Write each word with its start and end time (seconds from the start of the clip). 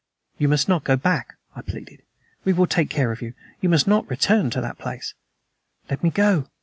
"You 0.39 0.47
must 0.47 0.67
not 0.67 0.83
go 0.83 0.95
back," 0.97 1.35
I 1.55 1.59
whispered. 1.59 2.01
"We 2.43 2.53
will 2.53 2.65
take 2.65 2.89
care 2.89 3.11
of 3.11 3.21
you. 3.21 3.35
You 3.59 3.69
must 3.69 3.87
not 3.87 4.09
return 4.09 4.49
to 4.49 4.59
that 4.61 4.79
place." 4.79 5.13
"Let 5.91 6.01
me 6.03 6.09
go!" 6.09 6.47